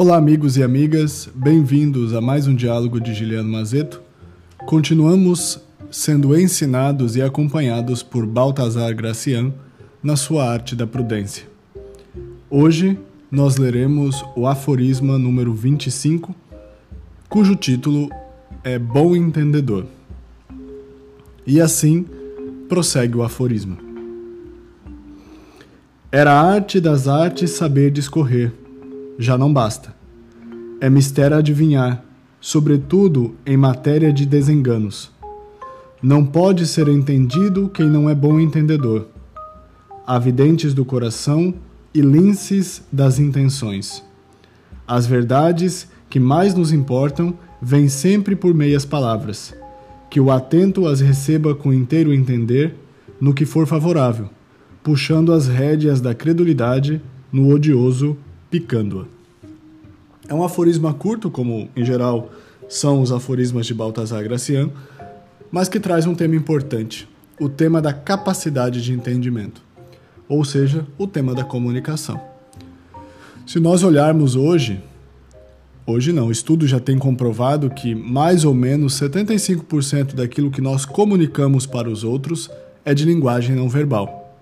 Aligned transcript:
Olá, 0.00 0.16
amigos 0.16 0.56
e 0.56 0.62
amigas, 0.62 1.28
bem-vindos 1.34 2.14
a 2.14 2.20
mais 2.20 2.46
um 2.46 2.54
diálogo 2.54 3.00
de 3.00 3.12
Giliano 3.12 3.50
Mazeto. 3.50 4.00
Continuamos 4.58 5.60
sendo 5.90 6.38
ensinados 6.38 7.16
e 7.16 7.20
acompanhados 7.20 8.00
por 8.00 8.24
Baltazar 8.24 8.94
Gracian 8.94 9.52
na 10.00 10.14
sua 10.14 10.48
arte 10.48 10.76
da 10.76 10.86
prudência. 10.86 11.48
Hoje 12.48 12.96
nós 13.28 13.56
leremos 13.56 14.24
o 14.36 14.46
aforisma 14.46 15.18
número 15.18 15.52
25, 15.52 16.32
cujo 17.28 17.56
título 17.56 18.08
é 18.62 18.78
Bom 18.78 19.16
Entendedor. 19.16 19.84
E 21.44 21.60
assim 21.60 22.06
prossegue 22.68 23.16
o 23.16 23.24
aforisma. 23.24 23.76
Era 26.12 26.34
a 26.34 26.40
arte 26.40 26.80
das 26.80 27.08
artes 27.08 27.50
saber 27.50 27.90
discorrer, 27.90 28.52
já 29.18 29.36
não 29.36 29.52
basta. 29.52 29.94
É 30.80 30.88
mistério 30.88 31.36
adivinhar, 31.36 32.04
sobretudo 32.40 33.34
em 33.44 33.56
matéria 33.56 34.12
de 34.12 34.24
desenganos. 34.24 35.10
Não 36.00 36.24
pode 36.24 36.66
ser 36.66 36.88
entendido 36.88 37.68
quem 37.68 37.86
não 37.86 38.08
é 38.08 38.14
bom 38.14 38.38
entendedor. 38.38 39.08
Há 40.06 40.18
videntes 40.18 40.72
do 40.72 40.84
coração 40.84 41.52
e 41.92 42.00
linces 42.00 42.82
das 42.92 43.18
intenções. 43.18 44.04
As 44.86 45.06
verdades 45.06 45.88
que 46.08 46.20
mais 46.20 46.54
nos 46.54 46.72
importam 46.72 47.34
vêm 47.60 47.88
sempre 47.88 48.36
por 48.36 48.54
meias 48.54 48.84
palavras, 48.84 49.52
que 50.08 50.20
o 50.20 50.30
atento 50.30 50.86
as 50.86 51.00
receba 51.00 51.54
com 51.54 51.74
inteiro 51.74 52.14
entender 52.14 52.76
no 53.20 53.34
que 53.34 53.44
for 53.44 53.66
favorável 53.66 54.30
puxando 54.88 55.34
as 55.34 55.46
rédeas 55.46 56.00
da 56.00 56.14
credulidade 56.14 56.98
no 57.30 57.52
odioso, 57.52 58.16
picando-a. 58.50 59.17
É 60.28 60.34
um 60.34 60.44
aforisma 60.44 60.92
curto, 60.92 61.30
como 61.30 61.70
em 61.74 61.84
geral 61.84 62.30
são 62.68 63.00
os 63.00 63.10
aforismas 63.10 63.64
de 63.64 63.72
Baltasar 63.72 64.22
Gracian, 64.22 64.68
mas 65.50 65.70
que 65.70 65.80
traz 65.80 66.06
um 66.06 66.14
tema 66.14 66.36
importante, 66.36 67.08
o 67.40 67.48
tema 67.48 67.80
da 67.80 67.94
capacidade 67.94 68.82
de 68.82 68.92
entendimento, 68.92 69.62
ou 70.28 70.44
seja, 70.44 70.86
o 70.98 71.06
tema 71.06 71.34
da 71.34 71.44
comunicação. 71.44 72.20
Se 73.46 73.58
nós 73.58 73.82
olharmos 73.82 74.36
hoje, 74.36 74.78
hoje 75.86 76.12
não, 76.12 76.26
o 76.26 76.30
estudo 76.30 76.66
já 76.66 76.78
tem 76.78 76.98
comprovado 76.98 77.70
que 77.70 77.94
mais 77.94 78.44
ou 78.44 78.52
menos 78.52 79.00
75% 79.00 80.14
daquilo 80.14 80.50
que 80.50 80.60
nós 80.60 80.84
comunicamos 80.84 81.64
para 81.64 81.88
os 81.88 82.04
outros 82.04 82.50
é 82.84 82.92
de 82.92 83.06
linguagem 83.06 83.56
não 83.56 83.66
verbal. 83.66 84.36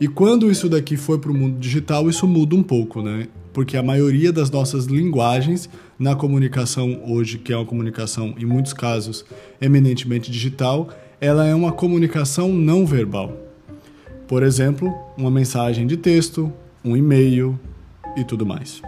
E 0.00 0.06
quando 0.06 0.48
isso 0.48 0.68
daqui 0.68 0.96
foi 0.96 1.18
para 1.18 1.32
o 1.32 1.34
mundo 1.34 1.58
digital, 1.58 2.08
isso 2.08 2.24
muda 2.28 2.54
um 2.54 2.62
pouco, 2.62 3.02
né? 3.02 3.26
Porque 3.52 3.76
a 3.76 3.82
maioria 3.82 4.32
das 4.32 4.50
nossas 4.50 4.86
linguagens 4.86 5.68
na 5.98 6.14
comunicação 6.14 7.02
hoje, 7.06 7.38
que 7.38 7.52
é 7.52 7.56
uma 7.56 7.66
comunicação 7.66 8.34
em 8.38 8.44
muitos 8.44 8.72
casos 8.72 9.24
eminentemente 9.60 10.30
digital, 10.30 10.88
ela 11.20 11.46
é 11.46 11.54
uma 11.54 11.72
comunicação 11.72 12.52
não 12.52 12.86
verbal. 12.86 13.36
Por 14.26 14.42
exemplo, 14.42 14.94
uma 15.16 15.30
mensagem 15.30 15.86
de 15.86 15.96
texto, 15.96 16.52
um 16.84 16.96
e-mail 16.96 17.58
e 18.16 18.24
tudo 18.24 18.44
mais. 18.44 18.82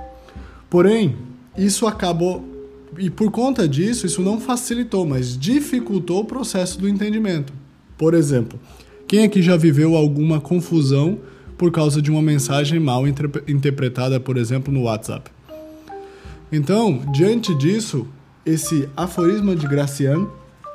Porém, 0.69 1.17
isso 1.57 1.87
acabou 1.87 2.51
e 2.99 3.09
por 3.09 3.31
conta 3.31 3.69
disso, 3.69 4.07
isso 4.07 4.21
não 4.21 4.41
facilitou, 4.41 5.07
mas 5.07 5.39
dificultou 5.39 6.21
o 6.21 6.25
processo 6.25 6.79
do 6.79 6.89
entendimento. 6.89 7.53
Por 7.97 8.15
exemplo, 8.15 8.59
quem 9.07 9.25
aqui 9.25 9.43
já 9.43 9.57
viveu 9.57 9.97
alguma 9.97 10.41
confusão 10.41 11.19
por 11.61 11.71
causa 11.71 12.01
de 12.01 12.11
uma 12.11 12.23
mensagem 12.23 12.81
mal 12.81 13.05
interpretada, 13.07 14.19
por 14.19 14.39
exemplo, 14.39 14.73
no 14.73 14.85
WhatsApp? 14.85 15.31
Então, 16.51 17.03
diante 17.13 17.55
disso, 17.55 18.09
esse 18.47 18.89
aforisma 18.97 19.55
de 19.55 19.69
Gracian, 19.69 20.27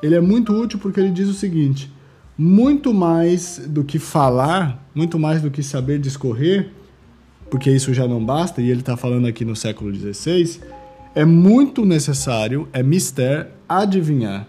ele 0.03 0.13
é 0.13 0.21
muito 0.21 0.53
útil 0.53 0.77
porque 0.77 0.99
ele 0.99 1.09
diz 1.09 1.27
o 1.27 1.33
seguinte: 1.33 1.91
muito 2.37 2.93
mais 2.93 3.59
do 3.67 3.83
que 3.83 3.97
falar, 3.97 4.87
muito 4.93 5.17
mais 5.17 5.41
do 5.41 5.49
que 5.49 5.63
saber 5.63 5.97
discorrer, 5.97 6.69
porque 7.49 7.71
isso 7.71 7.91
já 7.91 8.07
não 8.07 8.23
basta, 8.23 8.61
e 8.61 8.69
ele 8.69 8.81
está 8.81 8.95
falando 8.95 9.25
aqui 9.25 9.43
no 9.43 9.55
século 9.55 9.91
XVI, 9.91 10.59
é 11.15 11.25
muito 11.25 11.83
necessário, 11.83 12.67
é 12.71 12.83
mister 12.83 13.49
adivinhar, 13.67 14.47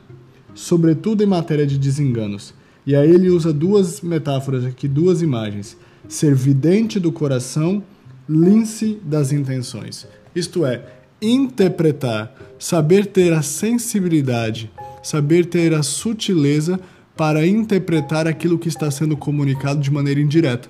sobretudo 0.55 1.25
em 1.25 1.27
matéria 1.27 1.67
de 1.67 1.79
desenganos. 1.79 2.53
E 2.87 2.95
aí 2.95 3.11
ele 3.11 3.29
usa 3.29 3.53
duas 3.53 4.01
metáforas 4.01 4.65
aqui, 4.65 4.87
duas 4.87 5.21
imagens: 5.21 5.77
ser 6.09 6.35
vidente 6.35 7.01
do 7.01 7.11
coração, 7.11 7.83
lince 8.29 8.99
das 9.03 9.33
intenções. 9.33 10.07
Isto 10.35 10.65
é, 10.65 10.85
interpretar, 11.21 12.35
saber 12.59 13.07
ter 13.07 13.33
a 13.33 13.43
sensibilidade, 13.43 14.71
saber 15.03 15.47
ter 15.47 15.75
a 15.75 15.83
sutileza 15.83 16.79
para 17.17 17.47
interpretar 17.47 18.29
aquilo 18.29 18.59
que 18.59 18.69
está 18.69 18.91
sendo 18.91 19.17
comunicado 19.17 19.81
de 19.81 19.91
maneira 19.91 20.21
indireta, 20.21 20.69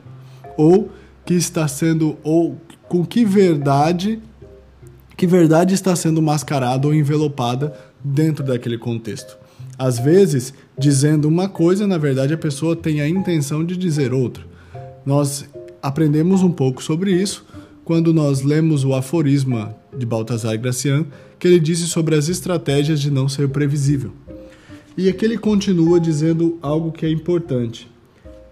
ou 0.57 0.91
que 1.25 1.35
está 1.35 1.69
sendo 1.69 2.17
ou 2.23 2.57
com 2.89 3.05
que 3.05 3.25
verdade 3.25 4.23
que 5.17 5.27
verdade 5.27 5.73
está 5.73 5.97
sendo 5.97 6.21
mascarada 6.21 6.87
ou 6.87 6.95
envelopada 6.95 7.75
dentro 8.05 8.45
daquele 8.45 8.77
contexto. 8.77 9.39
Às 9.79 9.99
vezes, 9.99 10.55
dizendo 10.79 11.29
uma 11.29 11.49
coisa, 11.49 11.87
na 11.87 11.99
verdade 11.99 12.33
a 12.33 12.39
pessoa 12.39 12.75
tem 12.75 13.01
a 13.01 13.09
intenção 13.09 13.65
de 13.65 13.77
dizer 13.77 14.13
outra. 14.13 14.45
Nós 15.05 15.49
aprendemos 15.83 16.43
um 16.43 16.51
pouco 16.51 16.83
sobre 16.83 17.13
isso 17.13 17.45
quando 17.85 18.13
nós 18.13 18.43
lemos 18.43 18.85
o 18.85 18.95
aforisma 18.95 19.77
de 19.97 20.05
Baltasar 20.05 20.59
Gracian, 20.59 21.07
que 21.39 21.47
ele 21.47 21.61
disse 21.61 21.87
sobre 21.87 22.17
as 22.17 22.29
estratégias 22.29 23.01
de 23.01 23.11
não 23.11 23.29
ser 23.29 23.49
previsível. 23.49 24.13
E 24.97 25.09
aqui 25.09 25.25
ele 25.25 25.39
continua 25.39 26.01
dizendo 26.01 26.59
algo 26.63 26.91
que 26.91 27.07
é 27.07 27.11
importante. 27.11 27.89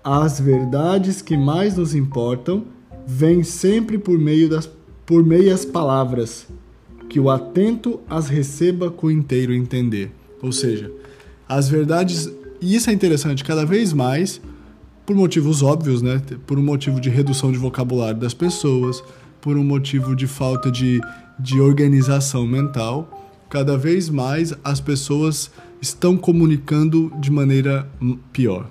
As 0.04 0.38
verdades 0.38 1.22
que 1.22 1.36
mais 1.36 1.76
nos 1.76 1.94
importam 1.94 2.64
vêm 3.06 3.42
sempre 3.42 3.98
por 3.98 4.18
meio 4.18 4.48
das 4.48 4.70
por 5.06 5.22
meias 5.22 5.64
palavras, 5.64 6.46
que 7.08 7.20
o 7.20 7.28
atento 7.28 8.00
as 8.08 8.28
receba 8.28 8.90
com 8.90 9.10
inteiro 9.10 9.52
entender. 9.52 10.10
Ou 10.40 10.50
seja, 10.50 10.90
as 11.49 11.69
verdades, 11.69 12.31
e 12.60 12.75
isso 12.75 12.91
é 12.91 12.93
interessante, 12.93 13.44
cada 13.44 13.65
vez 13.65 13.93
mais, 13.93 14.41
por 15.05 15.15
motivos 15.15 15.62
óbvios, 15.62 16.00
né? 16.00 16.21
Por 16.47 16.59
um 16.59 16.62
motivo 16.62 17.00
de 17.00 17.10
redução 17.10 17.53
de 17.53 17.59
vocabulário 17.59 18.19
das 18.19 18.32
pessoas, 18.32 19.03
por 19.41 19.56
um 19.56 19.65
motivo 19.65 20.16
de 20.16 20.27
falta 20.27 20.71
de, 20.71 21.00
de 21.38 21.60
organização 21.60 22.47
mental, 22.47 23.31
cada 23.50 23.77
vez 23.77 24.09
mais 24.09 24.55
as 24.65 24.81
pessoas 24.81 25.50
estão 25.81 26.16
comunicando 26.16 27.12
de 27.21 27.31
maneira 27.31 27.87
pior. 28.32 28.71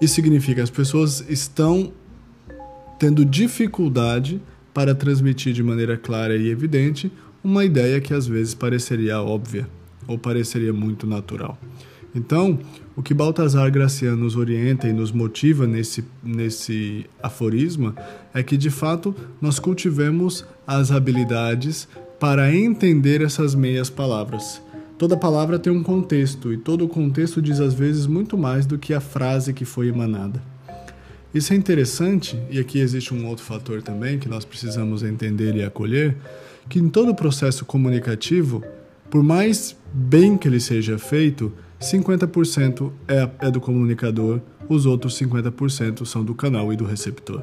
Isso 0.00 0.14
significa 0.14 0.54
que 0.54 0.60
as 0.62 0.70
pessoas 0.70 1.22
estão 1.28 1.92
tendo 2.98 3.24
dificuldade 3.24 4.40
para 4.72 4.94
transmitir 4.94 5.52
de 5.52 5.62
maneira 5.62 5.98
clara 5.98 6.34
e 6.36 6.48
evidente 6.48 7.12
uma 7.44 7.64
ideia 7.64 8.00
que 8.00 8.14
às 8.14 8.26
vezes 8.26 8.54
pareceria 8.54 9.20
óbvia 9.20 9.68
ou 10.06 10.18
pareceria 10.18 10.72
muito 10.72 11.06
natural. 11.06 11.58
Então, 12.14 12.58
o 12.96 13.02
que 13.02 13.14
Baltazar 13.14 13.70
Graciano 13.70 14.16
nos 14.16 14.36
orienta 14.36 14.88
e 14.88 14.92
nos 14.92 15.12
motiva 15.12 15.66
nesse, 15.66 16.04
nesse 16.22 17.06
aforisma 17.22 17.94
é 18.34 18.42
que, 18.42 18.56
de 18.56 18.70
fato, 18.70 19.14
nós 19.40 19.58
cultivemos 19.58 20.44
as 20.66 20.90
habilidades 20.90 21.88
para 22.18 22.54
entender 22.54 23.22
essas 23.22 23.54
meias 23.54 23.88
palavras. 23.88 24.60
Toda 24.98 25.16
palavra 25.16 25.58
tem 25.58 25.72
um 25.72 25.82
contexto 25.82 26.52
e 26.52 26.58
todo 26.58 26.84
o 26.84 26.88
contexto 26.88 27.40
diz 27.40 27.60
às 27.60 27.72
vezes 27.72 28.06
muito 28.06 28.36
mais 28.36 28.66
do 28.66 28.76
que 28.76 28.92
a 28.92 29.00
frase 29.00 29.54
que 29.54 29.64
foi 29.64 29.88
emanada. 29.88 30.42
Isso 31.32 31.52
é 31.52 31.56
interessante, 31.56 32.36
e 32.50 32.58
aqui 32.58 32.80
existe 32.80 33.14
um 33.14 33.26
outro 33.26 33.44
fator 33.44 33.80
também 33.80 34.18
que 34.18 34.28
nós 34.28 34.44
precisamos 34.44 35.04
entender 35.04 35.54
e 35.54 35.62
acolher, 35.62 36.16
que 36.68 36.80
em 36.80 36.88
todo 36.88 37.12
o 37.12 37.14
processo 37.14 37.64
comunicativo 37.64 38.62
por 39.08 39.22
mais 39.22 39.76
bem 39.92 40.36
que 40.36 40.48
ele 40.48 40.60
seja 40.60 40.98
feito, 40.98 41.52
50% 41.80 42.92
é, 43.08 43.28
é 43.40 43.50
do 43.50 43.60
comunicador, 43.60 44.40
os 44.68 44.86
outros 44.86 45.18
50% 45.18 46.04
são 46.04 46.24
do 46.24 46.34
canal 46.34 46.72
e 46.72 46.76
do 46.76 46.84
receptor. 46.84 47.42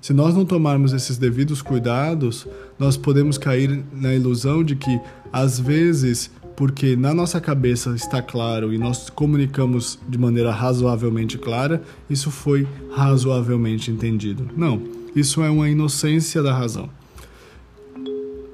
Se 0.00 0.12
nós 0.12 0.34
não 0.34 0.44
tomarmos 0.46 0.92
esses 0.92 1.18
devidos 1.18 1.60
cuidados, 1.60 2.46
nós 2.78 2.96
podemos 2.96 3.36
cair 3.36 3.84
na 3.92 4.14
ilusão 4.14 4.64
de 4.64 4.74
que, 4.74 4.98
às 5.30 5.60
vezes, 5.60 6.30
porque 6.56 6.96
na 6.96 7.12
nossa 7.12 7.40
cabeça 7.40 7.90
está 7.94 8.22
claro 8.22 8.72
e 8.72 8.78
nós 8.78 9.10
comunicamos 9.10 9.98
de 10.08 10.18
maneira 10.18 10.50
razoavelmente 10.50 11.36
clara, 11.36 11.82
isso 12.08 12.30
foi 12.30 12.66
razoavelmente 12.92 13.90
entendido. 13.90 14.48
Não, 14.56 14.82
isso 15.14 15.42
é 15.42 15.50
uma 15.50 15.68
inocência 15.68 16.42
da 16.42 16.52
razão. 16.52 16.88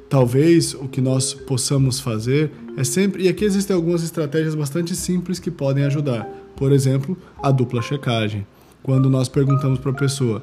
Talvez 0.09 0.75
o 0.75 0.89
que 0.89 1.01
nós 1.01 1.33
possamos 1.33 2.01
fazer 2.01 2.51
é 2.77 2.85
sempre. 2.85 3.25
E 3.25 3.29
aqui 3.29 3.45
existem 3.45 3.75
algumas 3.75 4.05
estratégias 4.05 4.55
bastante 4.55 4.95
simples 4.95 5.39
que 5.39 5.51
podem 5.51 5.85
ajudar. 5.85 6.29
Por 6.55 6.73
exemplo, 6.73 7.17
a 7.43 7.51
dupla 7.51 7.81
checagem. 7.81 8.47
Quando 8.83 9.09
nós 9.09 9.29
perguntamos 9.29 9.79
para 9.79 9.91
a 9.91 9.95
pessoa: 9.95 10.43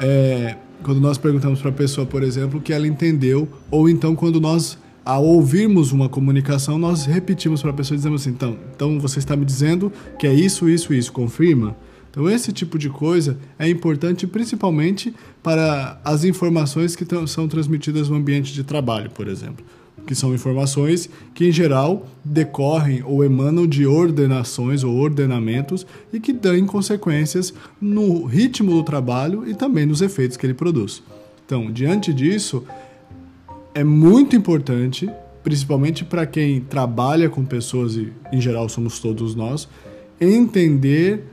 é, 0.00 0.56
Quando 0.82 1.00
nós 1.00 1.16
perguntamos 1.16 1.60
para 1.60 1.70
a 1.70 1.72
pessoa, 1.72 2.04
por 2.04 2.22
exemplo, 2.22 2.60
que 2.60 2.72
ela 2.72 2.86
entendeu, 2.86 3.48
ou 3.70 3.88
então 3.88 4.16
quando 4.16 4.40
nós, 4.40 4.76
ao 5.04 5.24
ouvirmos 5.24 5.92
uma 5.92 6.08
comunicação, 6.08 6.78
nós 6.78 7.06
repetimos 7.06 7.62
para 7.62 7.70
a 7.70 7.74
pessoa 7.74 7.96
dizendo 7.96 8.16
assim: 8.16 8.30
então, 8.30 8.58
então 8.74 8.98
você 8.98 9.20
está 9.20 9.36
me 9.36 9.44
dizendo 9.44 9.92
que 10.18 10.26
é 10.26 10.34
isso, 10.34 10.68
isso, 10.68 10.92
isso, 10.92 11.12
confirma? 11.12 11.76
Então, 12.10 12.30
esse 12.30 12.52
tipo 12.52 12.78
de 12.78 12.88
coisa 12.88 13.36
é 13.58 13.68
importante 13.68 14.24
principalmente 14.24 15.12
para 15.42 16.00
as 16.04 16.22
informações 16.22 16.94
que 16.94 17.04
são 17.26 17.48
transmitidas 17.48 18.08
no 18.08 18.14
ambiente 18.14 18.52
de 18.52 18.62
trabalho, 18.62 19.10
por 19.10 19.26
exemplo 19.26 19.64
que 20.06 20.14
são 20.14 20.34
informações 20.34 21.08
que, 21.34 21.48
em 21.48 21.52
geral, 21.52 22.06
decorrem 22.24 23.02
ou 23.04 23.24
emanam 23.24 23.66
de 23.66 23.86
ordenações 23.86 24.84
ou 24.84 24.96
ordenamentos 24.96 25.86
e 26.12 26.20
que 26.20 26.32
dão 26.32 26.66
consequências 26.66 27.52
no 27.80 28.24
ritmo 28.24 28.72
do 28.72 28.82
trabalho 28.82 29.48
e 29.48 29.54
também 29.54 29.86
nos 29.86 30.02
efeitos 30.02 30.36
que 30.36 30.46
ele 30.46 30.54
produz. 30.54 31.02
Então, 31.44 31.70
diante 31.70 32.12
disso, 32.12 32.64
é 33.74 33.82
muito 33.82 34.36
importante, 34.36 35.10
principalmente 35.42 36.04
para 36.04 36.26
quem 36.26 36.60
trabalha 36.60 37.28
com 37.28 37.44
pessoas, 37.44 37.96
e 37.96 38.12
em 38.32 38.40
geral 38.40 38.68
somos 38.68 38.98
todos 38.98 39.34
nós, 39.34 39.68
entender 40.20 41.24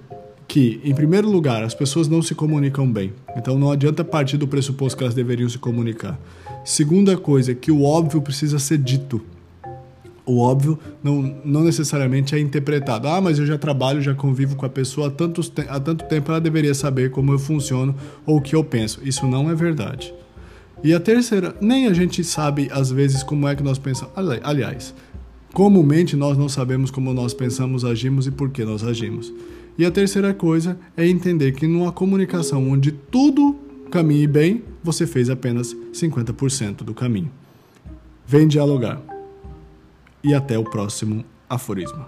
que, 0.47 0.81
em 0.83 0.93
primeiro 0.93 1.29
lugar, 1.29 1.63
as 1.63 1.73
pessoas 1.73 2.09
não 2.09 2.21
se 2.21 2.35
comunicam 2.35 2.91
bem. 2.91 3.13
Então 3.37 3.57
não 3.57 3.71
adianta 3.71 4.03
partir 4.03 4.35
do 4.35 4.47
pressuposto 4.47 4.97
que 4.97 5.03
elas 5.03 5.15
deveriam 5.15 5.47
se 5.47 5.57
comunicar. 5.57 6.19
Segunda 6.63 7.17
coisa, 7.17 7.55
que 7.55 7.71
o 7.71 7.83
óbvio 7.83 8.21
precisa 8.21 8.59
ser 8.59 8.77
dito. 8.77 9.21
O 10.25 10.39
óbvio 10.39 10.77
não, 11.03 11.35
não 11.43 11.63
necessariamente 11.63 12.35
é 12.35 12.39
interpretado. 12.39 13.07
Ah, 13.07 13.19
mas 13.19 13.39
eu 13.39 13.45
já 13.45 13.57
trabalho, 13.57 14.01
já 14.01 14.13
convivo 14.13 14.55
com 14.55 14.65
a 14.65 14.69
pessoa 14.69 15.07
há, 15.07 15.11
tantos, 15.11 15.51
há 15.67 15.79
tanto 15.79 16.05
tempo, 16.05 16.31
ela 16.31 16.39
deveria 16.39 16.73
saber 16.73 17.09
como 17.09 17.31
eu 17.33 17.39
funciono 17.39 17.95
ou 18.25 18.37
o 18.37 18.41
que 18.41 18.55
eu 18.55 18.63
penso. 18.63 19.01
Isso 19.03 19.25
não 19.25 19.49
é 19.49 19.55
verdade. 19.55 20.13
E 20.83 20.93
a 20.93 20.99
terceira, 20.99 21.55
nem 21.59 21.87
a 21.87 21.93
gente 21.93 22.23
sabe 22.23 22.69
às 22.71 22.91
vezes 22.91 23.23
como 23.23 23.47
é 23.47 23.55
que 23.55 23.63
nós 23.63 23.77
pensamos. 23.77 24.13
Aliás, 24.43 24.93
comumente 25.53 26.15
nós 26.15 26.37
não 26.37 26.47
sabemos 26.47 26.91
como 26.91 27.13
nós 27.13 27.33
pensamos, 27.33 27.83
agimos 27.83 28.27
e 28.27 28.31
por 28.31 28.49
que 28.49 28.63
nós 28.63 28.83
agimos. 28.83 29.33
E 29.77 29.85
a 29.85 29.91
terceira 29.91 30.33
coisa 30.33 30.77
é 30.95 31.07
entender 31.07 31.53
que 31.53 31.65
numa 31.65 31.91
comunicação 31.91 32.69
onde 32.69 32.91
tudo 32.91 33.55
caminhe 33.89 34.27
bem, 34.27 34.63
você 34.83 35.05
fez 35.05 35.29
apenas 35.29 35.73
50% 35.73 36.77
do 36.77 36.93
caminho. 36.93 37.31
Vem 38.25 38.47
dialogar. 38.47 39.01
E 40.23 40.33
até 40.33 40.57
o 40.57 40.63
próximo 40.63 41.25
aforismo. 41.49 42.05